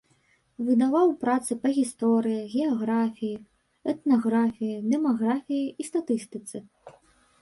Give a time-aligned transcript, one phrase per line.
[0.69, 3.35] Выдаваў працы па гісторыі, геаграфіі,
[3.95, 6.57] этнаграфіі, дэмаграфіі і статыстыцы.